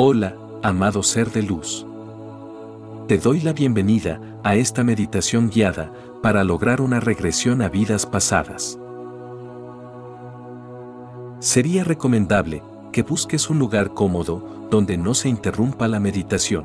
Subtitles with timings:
[0.00, 1.84] Hola, amado ser de luz.
[3.08, 5.92] Te doy la bienvenida a esta meditación guiada
[6.22, 8.78] para lograr una regresión a vidas pasadas.
[11.40, 16.64] Sería recomendable que busques un lugar cómodo donde no se interrumpa la meditación.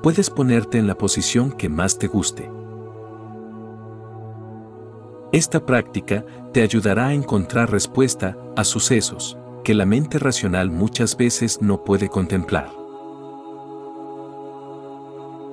[0.00, 2.48] Puedes ponerte en la posición que más te guste.
[5.32, 9.36] Esta práctica te ayudará a encontrar respuesta a sucesos
[9.66, 12.70] que la mente racional muchas veces no puede contemplar.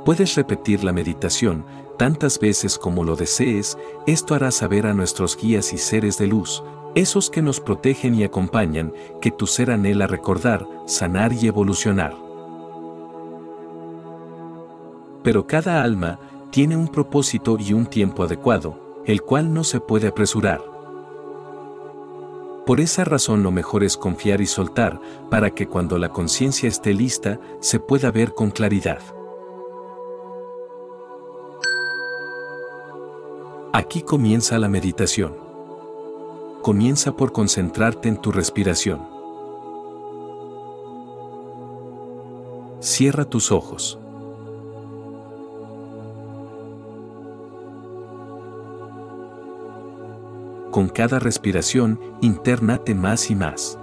[0.05, 1.66] Puedes repetir la meditación
[1.98, 6.63] tantas veces como lo desees, esto hará saber a nuestros guías y seres de luz,
[6.94, 12.16] esos que nos protegen y acompañan, que tu ser anhela recordar, sanar y evolucionar.
[15.23, 16.20] Pero cada alma
[16.52, 20.73] tiene un propósito y un tiempo adecuado, el cual no se puede apresurar.
[22.66, 24.99] Por esa razón lo mejor es confiar y soltar,
[25.30, 29.01] para que cuando la conciencia esté lista, se pueda ver con claridad.
[33.74, 35.35] Aquí comienza la meditación.
[36.62, 39.02] Comienza por concentrarte en tu respiración.
[42.80, 43.99] Cierra tus ojos.
[50.74, 53.77] Con cada respiración, internate más y más.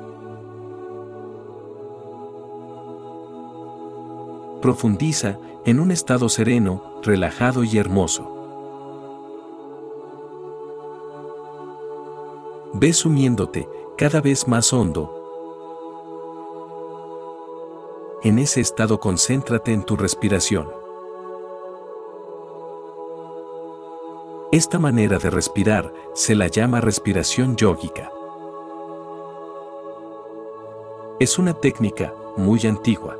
[4.61, 8.29] Profundiza en un estado sereno, relajado y hermoso.
[12.75, 15.17] Ve sumiéndote cada vez más hondo.
[18.25, 20.80] En ese estado concéntrate en tu respiración.
[24.53, 28.11] Esta manera de respirar se la llama respiración yógica.
[31.21, 33.17] Es una técnica muy antigua.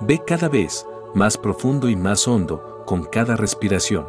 [0.00, 4.06] Ve cada vez más profundo y más hondo con cada respiración.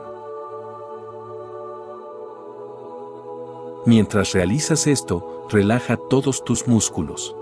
[3.86, 7.34] Mientras realizas esto, relaja todos tus músculos.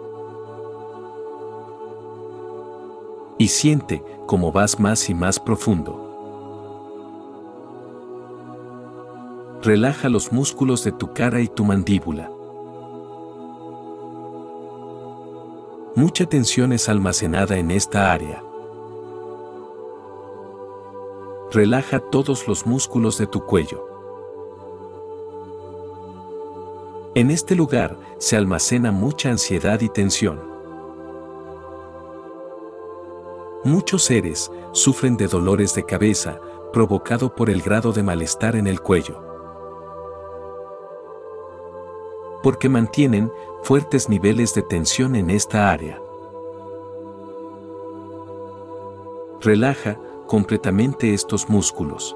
[3.39, 6.08] Y siente cómo vas más y más profundo.
[9.61, 12.31] Relaja los músculos de tu cara y tu mandíbula.
[15.95, 18.41] Mucha tensión es almacenada en esta área.
[21.51, 23.85] Relaja todos los músculos de tu cuello.
[27.15, 30.39] En este lugar se almacena mucha ansiedad y tensión.
[33.65, 36.39] Muchos seres sufren de dolores de cabeza
[36.71, 39.28] provocado por el grado de malestar en el cuello.
[42.41, 43.31] Porque mantienen
[43.63, 46.01] fuertes niveles de tensión en esta área.
[49.41, 52.16] Relaja completamente estos músculos.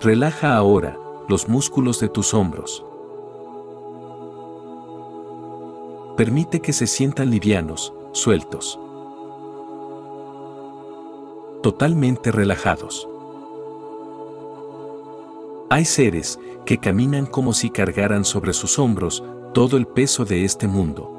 [0.00, 2.84] Relaja ahora los músculos de tus hombros.
[6.16, 8.78] Permite que se sientan livianos, sueltos.
[11.62, 13.08] Totalmente relajados.
[15.68, 20.66] Hay seres que caminan como si cargaran sobre sus hombros todo el peso de este
[20.66, 21.12] mundo.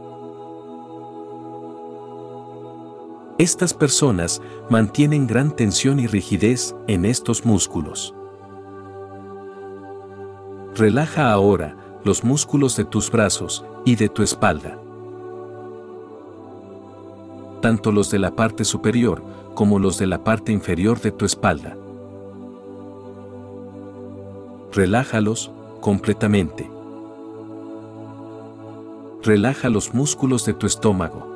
[3.40, 8.14] Estas personas mantienen gran tensión y rigidez en estos músculos.
[10.76, 14.80] Relaja ahora los músculos de tus brazos y de tu espalda.
[17.62, 19.24] Tanto los de la parte superior
[19.56, 21.78] como los de la parte inferior de tu espalda
[24.78, 25.52] relájalos
[25.82, 26.70] completamente.
[29.24, 31.28] Relaja los músculos de tu estómago.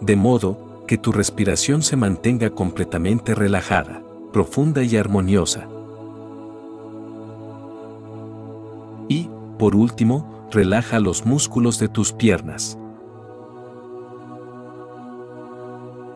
[0.00, 4.02] De modo que tu respiración se mantenga completamente relajada,
[4.32, 5.68] profunda y armoniosa.
[9.08, 9.30] Y,
[9.60, 12.76] por último, relaja los músculos de tus piernas.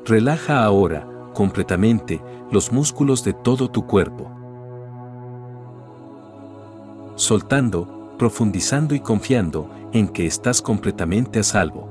[0.05, 2.21] Relaja ahora, completamente,
[2.51, 4.40] los músculos de todo tu cuerpo
[7.17, 11.89] soltando, profundizando y confiando en que estás completamente a salvo.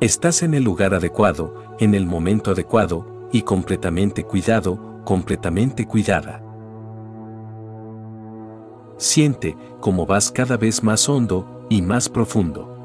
[0.00, 6.42] Estás en el lugar adecuado, en el momento adecuado, y completamente cuidado, completamente cuidada.
[8.98, 12.76] Siente cómo vas cada vez más hondo y más profundo.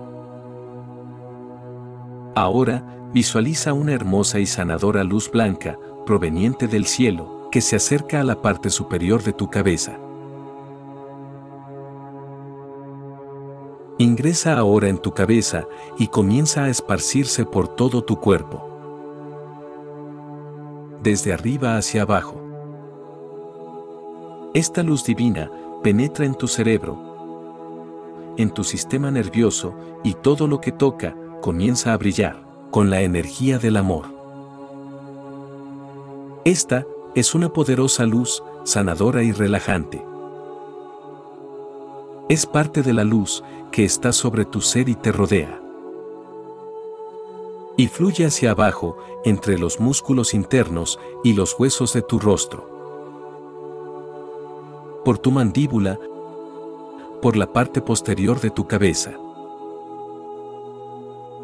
[2.36, 2.84] Ahora,
[3.14, 8.42] visualiza una hermosa y sanadora luz blanca, proveniente del cielo, que se acerca a la
[8.42, 10.00] parte superior de tu cabeza.
[13.98, 15.68] Ingresa ahora en tu cabeza
[16.00, 18.68] y comienza a esparcirse por todo tu cuerpo.
[21.04, 22.42] Desde arriba hacia abajo.
[24.54, 25.52] Esta luz divina
[25.84, 26.98] penetra en tu cerebro,
[28.38, 33.60] en tu sistema nervioso y todo lo que toca comienza a brillar con la energía
[33.60, 34.06] del amor.
[36.44, 40.04] Esta es una poderosa luz sanadora y relajante.
[42.30, 45.62] Es parte de la luz que está sobre tu ser y te rodea.
[47.78, 52.72] Y fluye hacia abajo entre los músculos internos y los huesos de tu rostro
[55.04, 56.00] por tu mandíbula,
[57.22, 59.14] por la parte posterior de tu cabeza.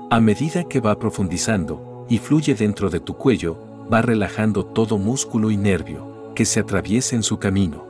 [0.09, 3.57] A medida que va profundizando y fluye dentro de tu cuello,
[3.91, 7.85] va relajando todo músculo y nervio que se atraviese en su camino.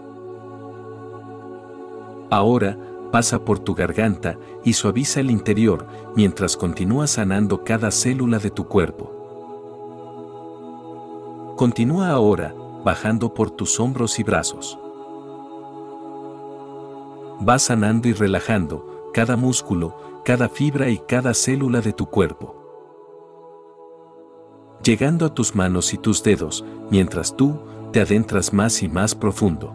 [2.30, 2.78] Ahora,
[3.12, 8.68] pasa por tu garganta y suaviza el interior mientras continúa sanando cada célula de tu
[8.68, 9.14] cuerpo.
[11.56, 12.54] Continúa ahora,
[12.84, 14.78] bajando por tus hombros y brazos
[17.48, 22.57] va sanando y relajando cada músculo, cada fibra y cada célula de tu cuerpo.
[24.88, 27.60] Llegando a tus manos y tus dedos, mientras tú
[27.92, 29.74] te adentras más y más profundo.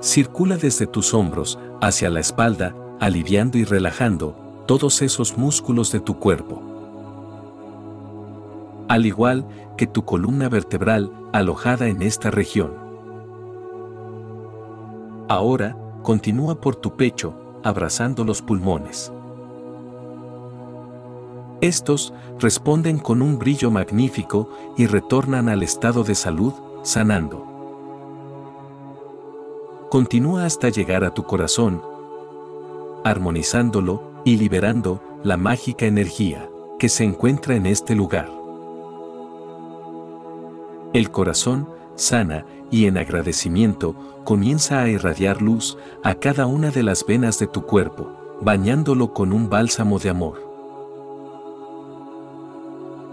[0.00, 4.36] Circula desde tus hombros hacia la espalda, aliviando y relajando
[4.68, 6.62] todos esos músculos de tu cuerpo.
[8.86, 9.44] Al igual
[9.76, 12.70] que tu columna vertebral alojada en esta región.
[15.28, 19.10] Ahora, continúa por tu pecho, abrazando los pulmones.
[21.60, 27.44] Estos responden con un brillo magnífico y retornan al estado de salud, sanando.
[29.90, 31.80] Continúa hasta llegar a tu corazón,
[33.04, 38.30] armonizándolo y liberando la mágica energía que se encuentra en este lugar.
[40.92, 43.94] El corazón sana y en agradecimiento
[44.24, 48.10] comienza a irradiar luz a cada una de las venas de tu cuerpo,
[48.42, 50.45] bañándolo con un bálsamo de amor.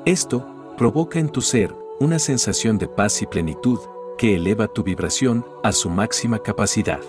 [0.06, 0.46] Esto
[0.78, 3.80] provoca en tu ser una sensación de paz y plenitud
[4.18, 7.00] que eleva tu vibración a su máxima capacidad.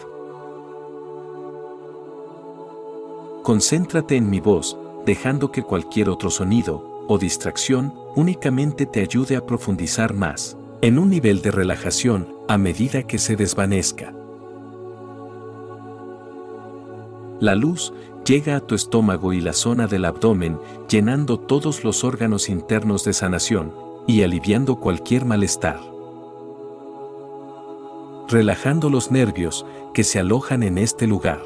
[3.42, 9.44] Concéntrate en mi voz, dejando que cualquier otro sonido o distracción únicamente te ayude a
[9.44, 14.14] profundizar más en un nivel de relajación a medida que se desvanezca.
[17.40, 17.92] La luz
[18.24, 23.12] llega a tu estómago y la zona del abdomen, llenando todos los órganos internos de
[23.12, 23.74] sanación
[24.06, 25.80] y aliviando cualquier malestar.
[28.28, 31.42] Relajando los nervios que se alojan en este lugar.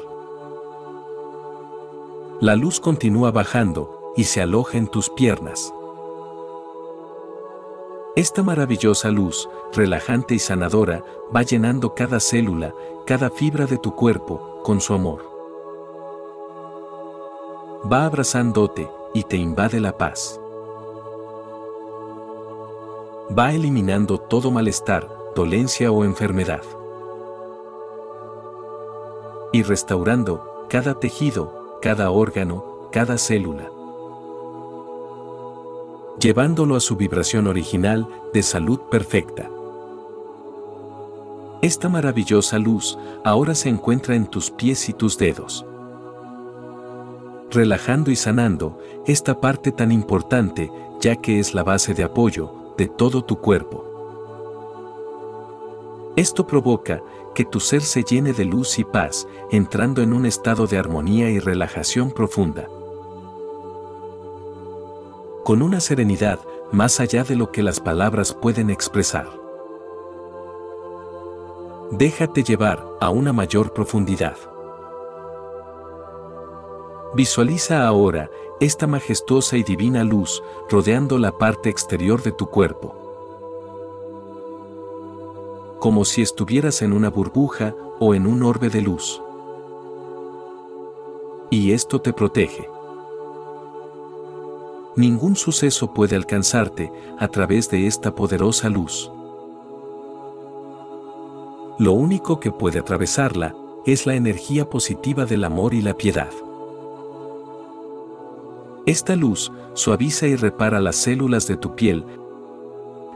[2.39, 5.73] La luz continúa bajando y se aloja en tus piernas.
[8.15, 11.03] Esta maravillosa luz, relajante y sanadora,
[11.35, 12.73] va llenando cada célula,
[13.05, 15.28] cada fibra de tu cuerpo, con su amor.
[17.85, 20.39] Va abrazándote y te invade la paz.
[23.37, 26.63] Va eliminando todo malestar, dolencia o enfermedad.
[29.53, 33.69] Y restaurando cada tejido, cada órgano, cada célula
[36.19, 39.49] llevándolo a su vibración original de salud perfecta.
[41.61, 45.65] Esta maravillosa luz ahora se encuentra en tus pies y tus dedos.
[47.51, 52.87] Relajando y sanando esta parte tan importante ya que es la base de apoyo de
[52.87, 53.85] todo tu cuerpo.
[56.15, 57.01] Esto provoca
[57.33, 61.29] que tu ser se llene de luz y paz, entrando en un estado de armonía
[61.29, 62.67] y relajación profunda
[65.49, 66.39] con una serenidad
[66.71, 69.27] más allá de lo que las palabras pueden expresar.
[71.89, 74.37] Déjate llevar a una mayor profundidad.
[77.15, 82.95] Visualiza ahora esta majestuosa y divina luz rodeando la parte exterior de tu cuerpo.
[85.79, 89.21] Como si estuvieras en una burbuja o en un orbe de luz.
[91.49, 92.69] Y esto te protege.
[94.95, 99.11] Ningún suceso puede alcanzarte a través de esta poderosa luz.
[101.79, 106.29] Lo único que puede atravesarla es la energía positiva del amor y la piedad.
[108.89, 112.03] Esta luz suaviza y repara las células de tu piel,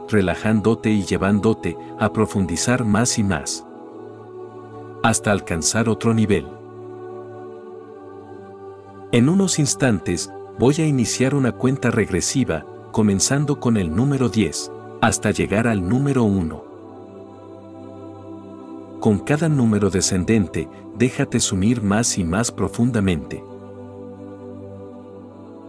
[0.08, 3.66] relajándote y llevándote a profundizar más y más.
[5.02, 6.46] Hasta alcanzar otro nivel.
[9.10, 15.32] En unos instantes, voy a iniciar una cuenta regresiva, comenzando con el número 10, hasta
[15.32, 16.64] llegar al número 1.
[19.00, 23.42] Con cada número descendente, déjate sumir más y más profundamente.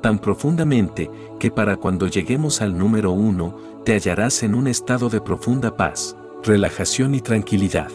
[0.06, 1.10] Tan profundamente
[1.40, 6.16] que para cuando lleguemos al número 1, te hallarás en un estado de profunda paz,
[6.44, 7.90] relajación y tranquilidad.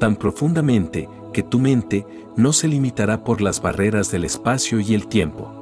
[0.00, 5.06] Tan profundamente que tu mente no se limitará por las barreras del espacio y el
[5.06, 5.52] tiempo.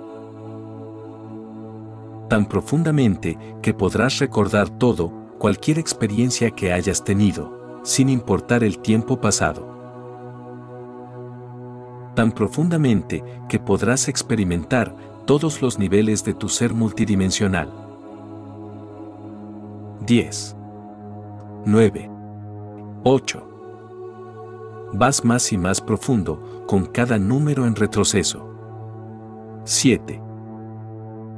[2.29, 9.21] Tan profundamente que podrás recordar todo, cualquier experiencia que hayas tenido, sin importar el tiempo
[9.21, 9.80] pasado.
[12.21, 17.73] Tan profundamente que podrás experimentar todos los niveles de tu ser multidimensional.
[20.07, 20.55] 10.
[21.65, 22.11] 9.
[23.05, 23.47] 8
[24.93, 28.47] vas más y más profundo con cada número en retroceso.
[29.65, 30.21] 7.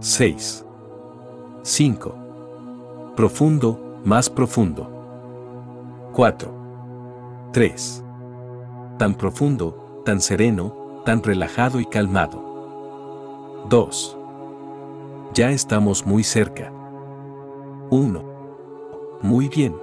[0.01, 0.67] 6.
[1.63, 3.13] 5.
[3.15, 6.11] Profundo, más profundo.
[6.13, 6.53] 4.
[7.53, 8.05] 3.
[8.99, 13.65] Tan profundo, tan sereno, tan relajado y calmado.
[13.69, 14.17] 2.
[15.35, 16.73] Ya estamos muy cerca.
[17.91, 18.25] 1.
[19.23, 19.75] Muy bien.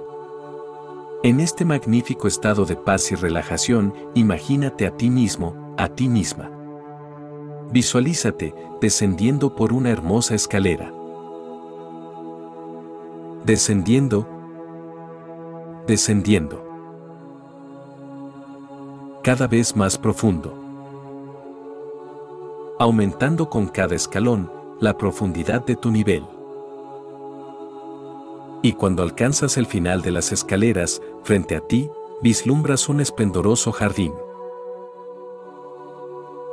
[1.22, 6.50] En este magnífico estado de paz y relajación, imagínate a ti mismo, a ti misma.
[7.72, 10.92] Visualízate descendiendo por una hermosa escalera.
[13.44, 14.26] Descendiendo,
[15.86, 16.69] descendiendo.
[19.22, 20.54] Cada vez más profundo.
[22.78, 24.50] Aumentando con cada escalón
[24.80, 26.24] la profundidad de tu nivel.
[28.62, 31.90] Y cuando alcanzas el final de las escaleras, frente a ti,
[32.22, 34.14] vislumbras un esplendoroso jardín.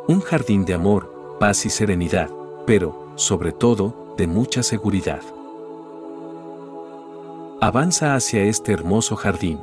[0.10, 2.30] Un jardín de amor, paz y serenidad,
[2.66, 5.22] pero, sobre todo, de mucha seguridad.
[7.62, 9.58] Avanza hacia este hermoso jardín.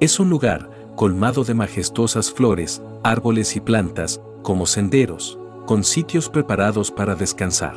[0.00, 6.90] Es un lugar colmado de majestuosas flores, árboles y plantas, como senderos, con sitios preparados
[6.90, 7.74] para descansar.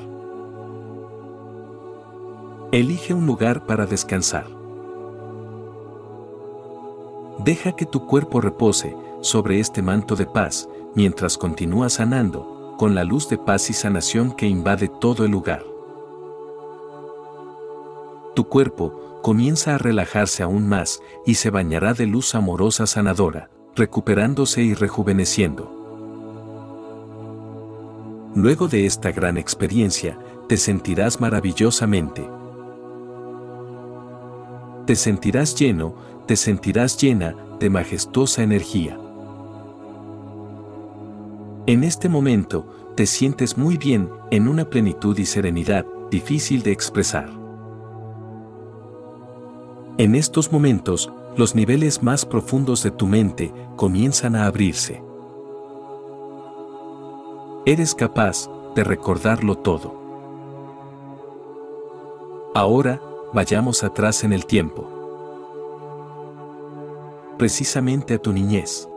[2.72, 4.48] Elige un lugar para descansar.
[7.39, 13.03] Deja que tu cuerpo repose sobre este manto de paz mientras continúas sanando, con la
[13.03, 15.65] luz de paz y sanación que invade todo el lugar.
[18.34, 24.62] Tu cuerpo comienza a relajarse aún más y se bañará de luz amorosa sanadora, recuperándose
[24.62, 25.80] y rejuveneciendo.
[28.36, 32.24] Luego de esta gran experiencia, te sentirás maravillosamente
[34.86, 39.00] te sentirás lleno, te sentirás llena de majestuosa energía.
[41.65, 47.43] En este momento, te sientes muy bien, en una plenitud y serenidad difícil de expresar.
[50.00, 55.04] En estos momentos, los niveles más profundos de tu mente comienzan a abrirse.
[57.68, 59.94] Eres capaz de recordarlo todo.
[62.56, 63.00] Ahora,
[63.34, 64.90] vayamos atrás en el tiempo.
[67.38, 68.90] Precisamente a tu niñez.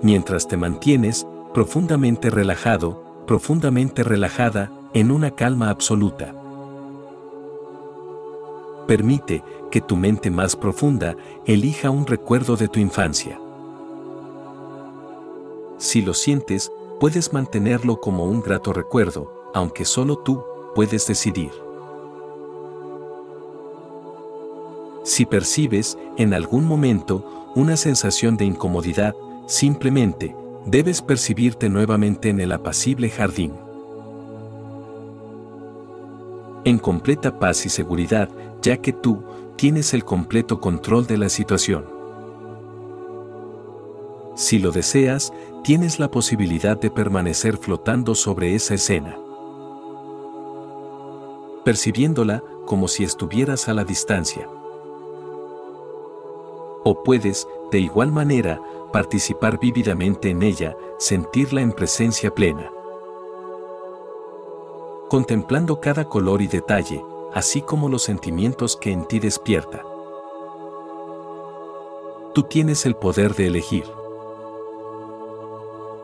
[0.00, 6.34] Mientras te mantienes profundamente relajado, profundamente relajada, en una calma absoluta.
[8.86, 13.40] Permite que tu mente más profunda elija un recuerdo de tu infancia.
[15.78, 20.42] Si lo sientes, puedes mantenerlo como un grato recuerdo, aunque solo tú
[20.74, 21.50] puedes decidir.
[25.02, 29.14] Si percibes, en algún momento, una sensación de incomodidad,
[29.46, 33.52] simplemente, debes percibirte nuevamente en el apacible jardín.
[36.64, 38.28] En completa paz y seguridad,
[38.66, 39.22] ya que tú
[39.54, 41.86] tienes el completo control de la situación.
[44.34, 45.32] Si lo deseas,
[45.62, 49.16] tienes la posibilidad de permanecer flotando sobre esa escena.
[51.64, 54.48] Percibiéndola como si estuvieras a la distancia
[56.82, 58.60] o puedes, de igual manera,
[58.92, 62.70] participar vívidamente en ella, sentirla en presencia plena.
[65.08, 67.02] Contemplando cada color y detalle,
[67.36, 69.84] así como los sentimientos que en ti despierta.
[72.32, 73.84] Tú tienes el poder de elegir.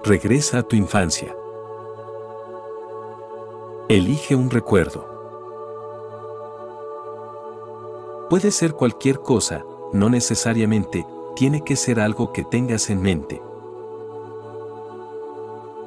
[0.04, 1.34] Regresa a tu infancia.
[3.88, 5.06] Elige un recuerdo.
[8.28, 13.40] Puede ser cualquier cosa, no necesariamente, tiene que ser algo que tengas en mente.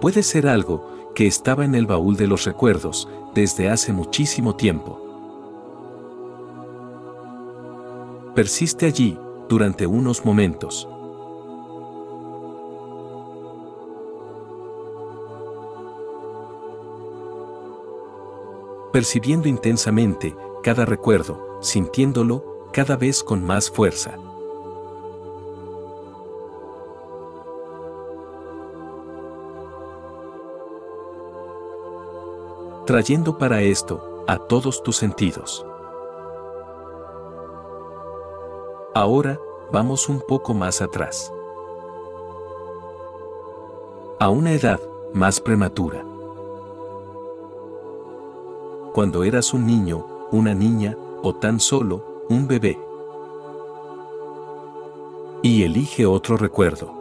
[0.02, 5.05] Puede ser algo que estaba en el baúl de los recuerdos desde hace muchísimo tiempo.
[8.36, 10.90] Persiste allí durante unos momentos.
[18.92, 24.18] Percibiendo intensamente cada recuerdo, sintiéndolo cada vez con más fuerza.
[32.86, 35.66] trayendo para esto a todos tus sentidos.
[38.98, 39.42] Ahora,
[39.74, 41.30] vamos un poco más atrás.
[44.22, 44.80] A una edad
[45.14, 46.06] más prematura.
[48.94, 52.80] Cuando eras un niño, una niña o tan solo un bebé.
[55.44, 56.94] Y elige otro recuerdo.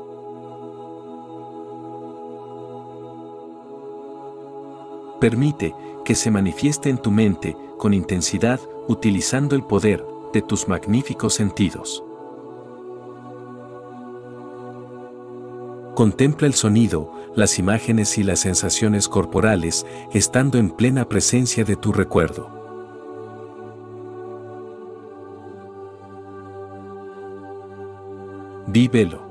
[5.21, 5.73] Permite
[6.05, 8.59] que se manifieste en tu mente con intensidad
[8.89, 12.05] utilizando el poder de tus magníficos sentidos.
[15.95, 21.93] Contempla el sonido, las imágenes y las sensaciones corporales estando en plena presencia de tu
[21.93, 22.51] recuerdo.
[28.67, 29.23] Vívelo.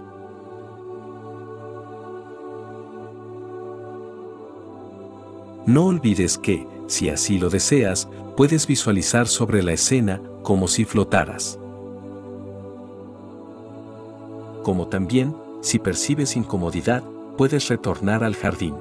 [5.66, 8.08] No olvides que, si así lo deseas,
[8.38, 11.58] puedes visualizar sobre la escena como si flotaras.
[14.62, 17.04] Como también, si percibes incomodidad,
[17.38, 18.76] puedes retornar al jardín.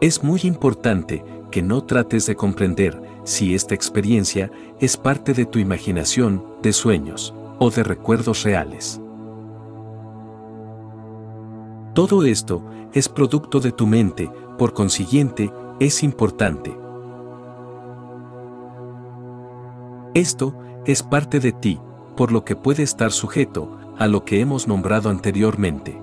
[0.00, 5.58] Es muy importante que no trates de comprender si esta experiencia es parte de tu
[5.58, 9.00] imaginación, de sueños o de recuerdos reales.
[11.94, 16.76] Todo esto es producto de tu mente, por consiguiente, es importante.
[20.14, 20.54] Esto
[20.86, 21.80] es parte de ti,
[22.16, 26.00] por lo que puede estar sujeto a lo que hemos nombrado anteriormente.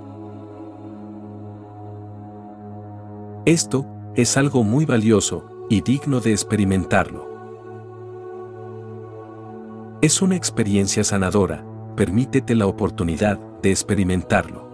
[3.46, 7.28] Esto es algo muy valioso y digno de experimentarlo.
[10.02, 11.66] Es una experiencia sanadora,
[11.96, 14.66] permítete la oportunidad de experimentarlo.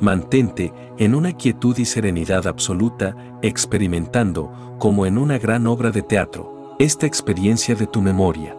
[0.00, 6.53] Mantente en una quietud y serenidad absoluta, experimentando, como en una gran obra de teatro,
[6.78, 8.56] esta experiencia de tu memoria.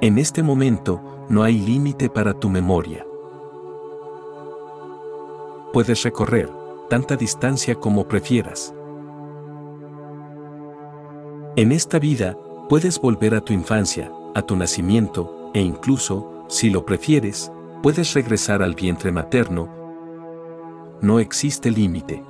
[0.00, 3.04] En este momento no hay límite para tu memoria.
[5.72, 6.48] Puedes recorrer
[6.88, 8.72] tanta distancia como prefieras.
[11.56, 16.86] En esta vida, puedes volver a tu infancia, a tu nacimiento, e incluso, si lo
[16.86, 17.50] prefieres,
[17.82, 19.68] puedes regresar al vientre materno.
[21.00, 22.22] No existe límite.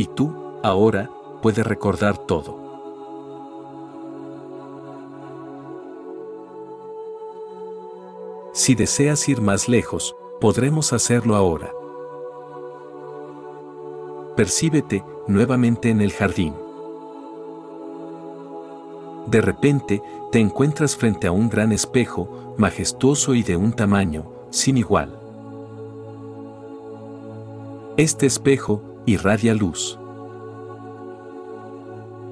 [0.00, 0.32] Y tú,
[0.62, 1.10] ahora,
[1.42, 2.56] puedes recordar todo.
[8.54, 11.70] Si deseas ir más lejos, podremos hacerlo ahora.
[14.36, 16.54] Percíbete nuevamente en el jardín.
[19.26, 20.00] De repente,
[20.32, 25.20] te encuentras frente a un gran espejo, majestuoso y de un tamaño, sin igual.
[27.98, 29.98] Este espejo irradia luz.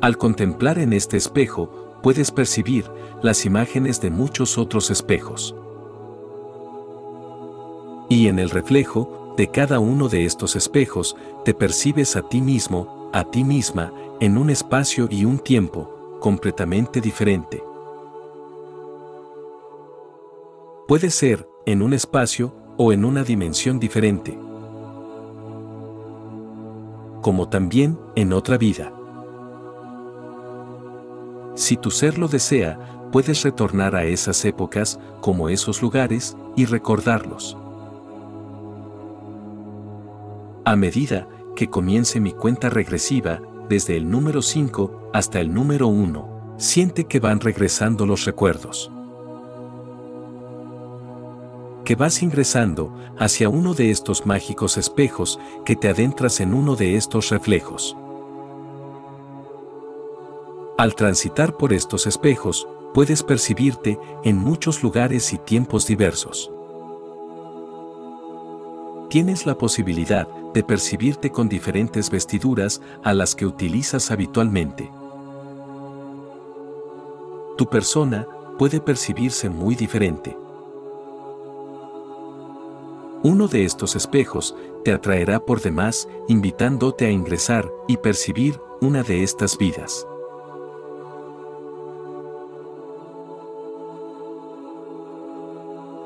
[0.00, 2.84] Al contemplar en este espejo, puedes percibir
[3.22, 5.54] las imágenes de muchos otros espejos.
[8.08, 13.10] Y en el reflejo de cada uno de estos espejos, te percibes a ti mismo,
[13.12, 17.62] a ti misma, en un espacio y un tiempo, completamente diferente.
[20.88, 24.38] Puede ser en un espacio o en una dimensión diferente.
[27.22, 28.92] Como también en otra vida.
[31.54, 32.78] Si tu ser lo desea,
[33.10, 37.56] puedes retornar a esas épocas como esos lugares y recordarlos.
[40.64, 41.26] A medida
[41.56, 47.20] que comience mi cuenta regresiva, desde el número 5 hasta el número 1, siente que
[47.20, 48.92] van regresando los recuerdos.
[51.88, 56.96] Que vas ingresando hacia uno de estos mágicos espejos que te adentras en uno de
[56.96, 57.96] estos reflejos.
[60.76, 66.52] Al transitar por estos espejos, puedes percibirte en muchos lugares y tiempos diversos.
[69.08, 74.92] Tienes la posibilidad de percibirte con diferentes vestiduras a las que utilizas habitualmente.
[77.56, 80.36] Tu persona puede percibirse muy diferente.
[83.24, 84.54] Uno de estos espejos
[84.84, 90.06] te atraerá por demás, invitándote a ingresar y percibir una de estas vidas.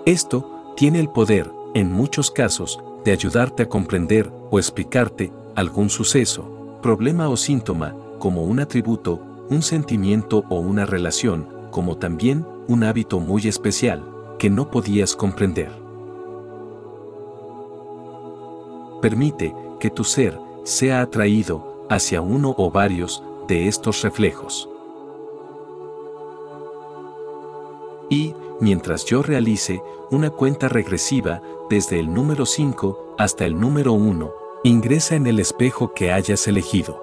[0.06, 6.78] Esto tiene el poder, en muchos casos, de ayudarte a comprender o explicarte algún suceso,
[6.80, 9.20] problema o síntoma, como un atributo,
[9.50, 14.02] un sentimiento o una relación, como también un hábito muy especial,
[14.38, 15.81] que no podías comprender.
[19.02, 24.68] Permite que tu ser sea atraído hacia uno o varios de estos reflejos.
[28.08, 34.32] Y, mientras yo realice una cuenta regresiva desde el número 5 hasta el número 1,
[34.62, 37.02] ingresa en el espejo que hayas elegido.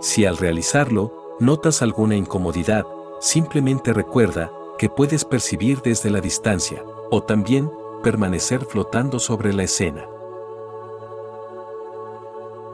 [0.00, 2.84] Si al realizarlo notas alguna incomodidad,
[3.20, 7.70] simplemente recuerda que puedes percibir desde la distancia, o también
[8.04, 10.06] permanecer flotando sobre la escena.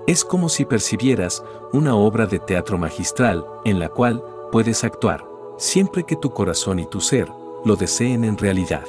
[0.06, 5.24] Es como si percibieras una obra de teatro magistral en la cual puedes actuar
[5.56, 7.28] siempre que tu corazón y tu ser
[7.64, 8.84] lo deseen en realidad.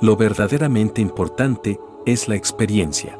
[0.00, 3.18] Lo verdaderamente importante es la experiencia.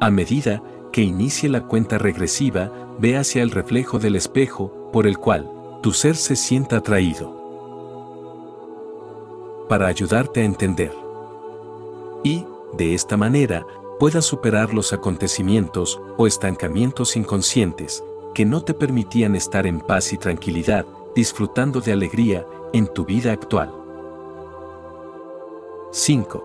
[0.00, 5.18] A medida que inicie la cuenta regresiva, ve hacia el reflejo del espejo por el
[5.18, 5.50] cual
[5.82, 7.33] tu ser se sienta atraído.
[9.68, 10.92] Para ayudarte a entender.
[12.22, 13.66] Y, de esta manera,
[13.98, 20.18] puedas superar los acontecimientos o estancamientos inconscientes que no te permitían estar en paz y
[20.18, 23.72] tranquilidad, disfrutando de alegría en tu vida actual.
[25.92, 26.44] 5.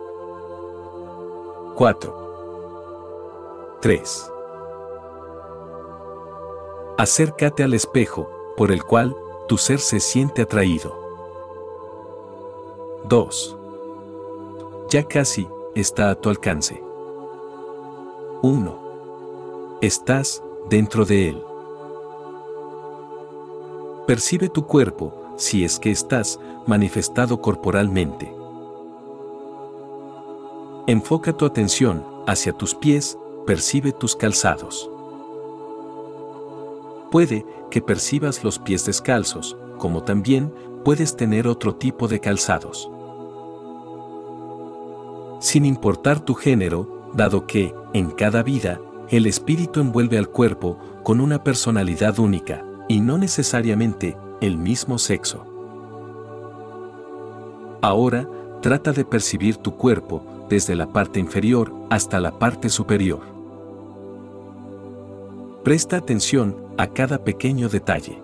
[1.76, 3.78] 4.
[3.82, 4.32] 3.
[6.98, 9.16] Acércate al espejo, por el cual
[9.48, 11.09] tu ser se siente atraído.
[13.10, 13.58] 2.
[14.92, 16.80] Ya casi está a tu alcance.
[18.44, 19.80] 1.
[19.82, 21.44] Estás dentro de él.
[24.06, 28.32] Percibe tu cuerpo, si es que estás manifestado corporalmente.
[30.86, 33.18] Enfoca tu atención hacia tus pies,
[33.48, 34.88] percibe tus calzados.
[37.10, 40.54] Puede que percibas los pies descalzos, como también
[40.86, 42.92] puedes tener otro tipo de calzados.
[45.40, 51.22] Sin importar tu género, dado que, en cada vida, el espíritu envuelve al cuerpo con
[51.22, 55.46] una personalidad única, y no necesariamente el mismo sexo.
[57.82, 58.28] Ahora,
[58.62, 63.22] trata de percibir tu cuerpo desde la parte inferior hasta la parte superior.
[65.64, 68.22] Presta atención a cada pequeño detalle.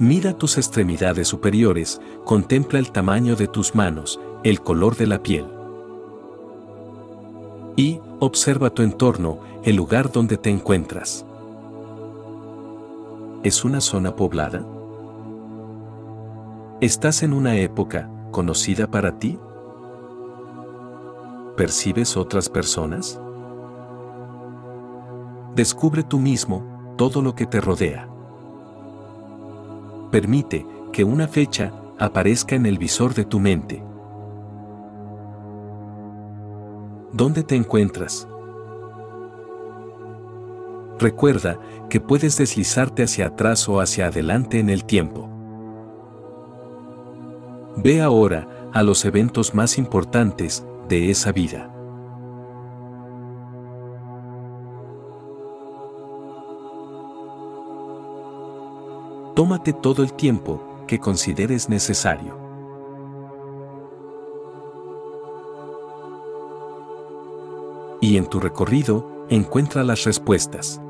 [0.00, 5.46] Mira tus extremidades superiores, contempla el tamaño de tus manos, el color de la piel.
[7.76, 11.24] Y observa tu entorno, el lugar donde te encuentras.
[13.42, 14.64] ¿Es una zona poblada?
[16.80, 19.38] ¿Estás en una época conocida para ti?
[21.56, 23.20] ¿Percibes otras personas?
[25.56, 28.08] Descubre tú mismo todo lo que te rodea.
[30.12, 33.87] Permite que una fecha aparezca en el visor de tu mente.
[37.12, 38.28] ¿Dónde te encuentras?
[40.98, 45.28] recuerda que puedes deslizarte hacia atrás o hacia adelante en el tiempo.
[47.76, 51.72] Ve ahora a los eventos más importantes de esa vida.
[59.34, 62.47] Tómate todo el tiempo que consideres necesario.
[68.00, 70.80] Y en tu recorrido, encuentra las respuestas.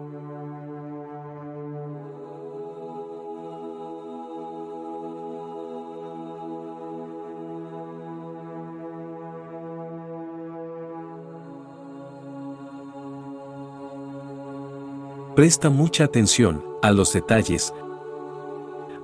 [15.38, 17.72] Presta mucha atención a los detalles,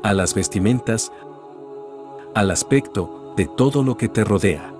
[0.02, 1.12] a las vestimentas,
[2.34, 4.73] al aspecto de todo lo que te rodea.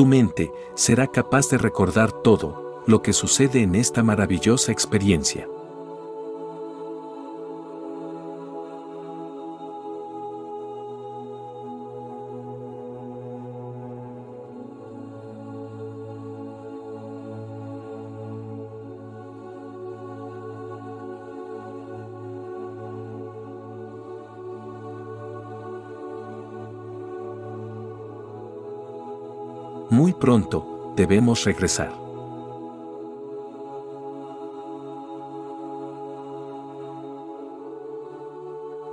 [0.00, 5.46] Tu mente será capaz de recordar todo lo que sucede en esta maravillosa experiencia.
[30.20, 31.92] Pronto, debemos regresar.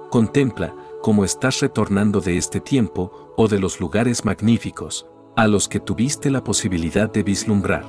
[0.09, 5.79] Contempla cómo estás retornando de este tiempo o de los lugares magníficos a los que
[5.79, 7.85] tuviste la posibilidad de vislumbrar.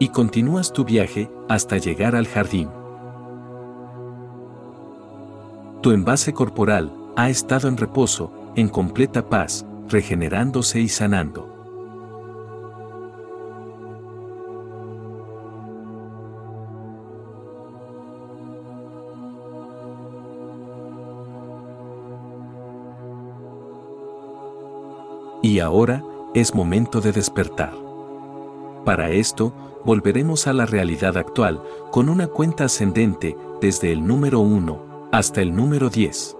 [0.00, 2.68] Y continúas tu viaje hasta llegar al jardín.
[5.82, 11.52] Tu envase corporal ha estado en reposo, en completa paz, regenerándose y sanando.
[25.42, 26.02] Y ahora
[26.34, 27.72] es momento de despertar.
[28.84, 29.52] Para esto,
[29.84, 35.54] volveremos a la realidad actual con una cuenta ascendente desde el número 1 hasta el
[35.54, 36.36] número 10.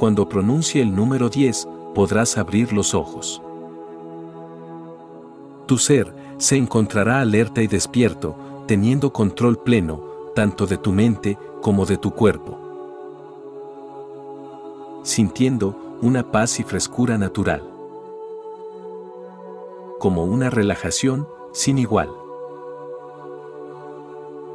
[0.00, 3.42] Cuando pronuncie el número 10, podrás abrir los ojos.
[5.66, 8.34] Tu ser se encontrará alerta y despierto,
[8.66, 10.02] teniendo control pleno,
[10.34, 12.58] tanto de tu mente como de tu cuerpo.
[15.02, 17.62] Sintiendo una paz y frescura natural.
[19.98, 22.08] Como una relajación sin igual.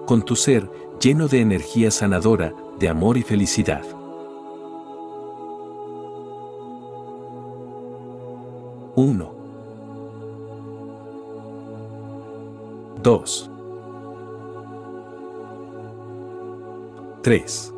[0.07, 0.67] Con tu ser
[0.99, 3.85] lleno de energía sanadora, de amor y felicidad.
[8.97, 9.31] 1.
[13.03, 13.51] 2.
[17.21, 17.73] 3.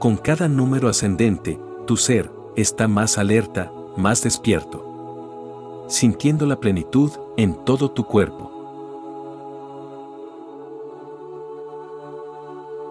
[0.00, 7.54] Con cada número ascendente, tu ser está más alerta, más despierto, sintiendo la plenitud en
[7.64, 8.50] todo tu cuerpo.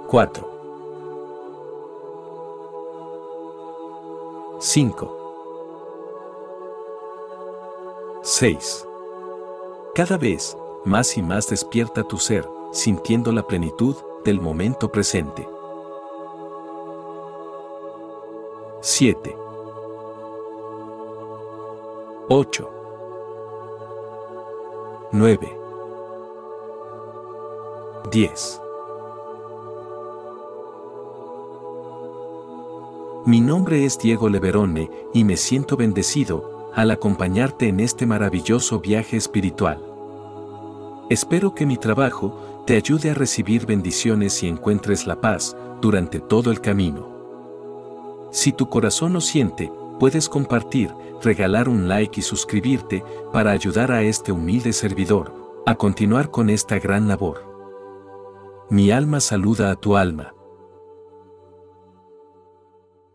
[0.08, 0.52] 4.
[4.62, 5.25] 5.
[8.38, 8.86] 6.
[9.96, 13.96] Cada vez más y más despierta tu ser, sintiendo la plenitud
[14.26, 15.48] del momento presente.
[18.82, 19.38] 7.
[22.28, 22.70] 8.
[25.14, 25.60] 9.
[28.12, 28.62] 10.
[33.26, 39.16] Mi nombre es Diego Leverone y me siento bendecido al acompañarte en este maravilloso viaje
[39.18, 39.82] espiritual.
[41.10, 46.52] Espero que mi trabajo te ayude a recibir bendiciones y encuentres la paz durante todo
[46.52, 48.30] el camino.
[48.32, 50.92] Si tu corazón lo siente, puedes compartir,
[51.24, 55.34] regalar un like y suscribirte para ayudar a este humilde servidor
[55.66, 57.56] a continuar con esta gran labor.
[58.70, 60.34] Mi alma saluda a tu alma.